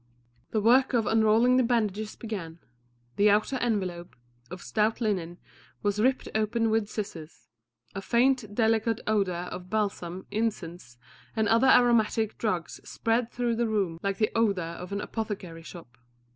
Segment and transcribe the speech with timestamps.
[0.49, 2.57] The work of unrolling the bandages began;
[3.17, 4.15] the outer envelope,
[4.49, 5.37] of stout linen,
[5.83, 7.49] was ripped open with scissors.
[7.93, 10.97] A faint, delicate odour of balsam, incense,
[11.35, 15.95] and other aromatic drugs spread through the room like the odour of an apothecary's shop.